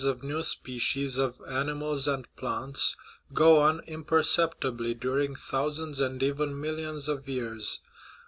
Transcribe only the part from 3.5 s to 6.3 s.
on imperceptibly during thousands and